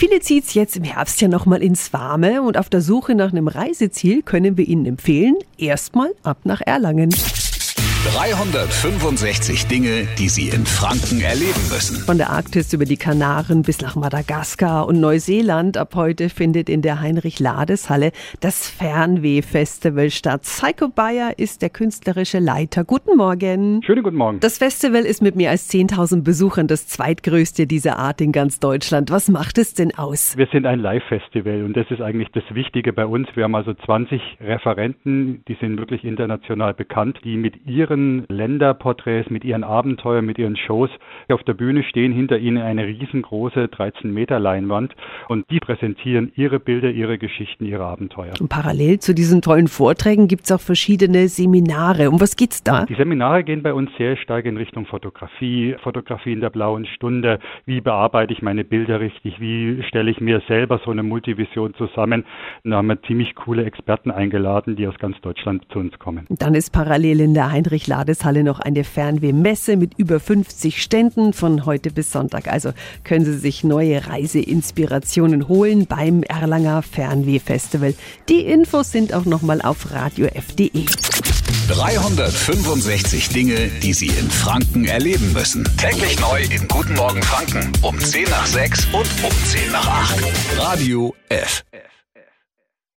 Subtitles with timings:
[0.00, 3.48] Viele zieht's jetzt im Herbst ja nochmal ins Warme und auf der Suche nach einem
[3.48, 7.12] Reiseziel können wir Ihnen empfehlen, erstmal ab nach Erlangen.
[8.04, 11.96] 365 Dinge, die Sie in Franken erleben müssen.
[12.06, 15.76] Von der Arktis über die Kanaren bis nach Madagaskar und Neuseeland.
[15.76, 20.42] Ab heute findet in der Heinrich-Lades-Halle das Fernweh-Festival statt.
[20.42, 22.84] Psycho Bayer ist der künstlerische Leiter.
[22.84, 23.82] Guten Morgen.
[23.82, 24.38] Schönen guten Morgen.
[24.38, 29.10] Das Festival ist mit mehr als 10.000 Besuchern das zweitgrößte dieser Art in ganz Deutschland.
[29.10, 30.36] Was macht es denn aus?
[30.36, 33.26] Wir sind ein Live-Festival und das ist eigentlich das Wichtige bei uns.
[33.34, 39.30] Wir haben also 20 Referenten, die sind wirklich international bekannt, die mit ihren ihren Länderporträts,
[39.30, 40.90] mit ihren Abenteuern, mit ihren Shows.
[41.28, 44.94] Auf der Bühne stehen hinter ihnen eine riesengroße 13 Meter Leinwand
[45.28, 48.34] und die präsentieren ihre Bilder, ihre Geschichten, ihre Abenteuer.
[48.40, 52.10] Und parallel zu diesen tollen Vorträgen gibt es auch verschiedene Seminare.
[52.10, 52.86] Um was geht's da?
[52.86, 57.38] Die Seminare gehen bei uns sehr stark in Richtung Fotografie, Fotografie in der blauen Stunde.
[57.66, 59.40] Wie bearbeite ich meine Bilder richtig?
[59.40, 62.24] Wie stelle ich mir selber so eine Multivision zusammen?
[62.64, 66.26] da haben wir ziemlich coole Experten eingeladen, die aus ganz Deutschland zu uns kommen.
[66.28, 71.66] Dann ist parallel in der Heinrich Ladeshalle noch eine Fernwehmesse mit über 50 Ständen von
[71.66, 72.48] heute bis Sonntag.
[72.48, 72.72] Also
[73.04, 77.94] können Sie sich neue Reiseinspirationen holen beim Erlanger Fernweh-Festival.
[78.28, 80.86] Die Infos sind auch nochmal auf radiof.de.
[81.68, 85.68] 365 Dinge, die Sie in Franken erleben müssen.
[85.76, 90.24] Täglich neu in Guten Morgen Franken um 10 nach 6 und um 10 nach 8.
[90.58, 91.64] Radio F.